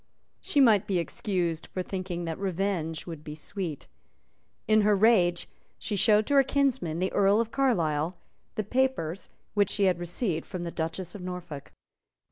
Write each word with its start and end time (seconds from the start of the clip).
She 0.39 0.59
might 0.59 0.87
be 0.87 0.97
excused 0.97 1.67
for 1.67 1.83
thinking 1.83 2.25
that 2.25 2.39
revenge 2.39 3.05
would 3.05 3.23
be 3.23 3.35
sweet. 3.35 3.85
In 4.67 4.81
her 4.81 4.95
rage 4.95 5.47
she 5.77 5.95
showed 5.95 6.25
to 6.25 6.33
her 6.33 6.43
kinsman 6.43 6.97
the 6.97 7.13
Earl 7.13 7.39
of 7.39 7.51
Carlisle 7.51 8.17
the 8.55 8.63
papers 8.63 9.29
which 9.53 9.69
she 9.69 9.83
had 9.83 9.99
received 9.99 10.43
from 10.47 10.63
the 10.63 10.71
Duchess 10.71 11.13
of 11.13 11.21
Norfolk. 11.21 11.71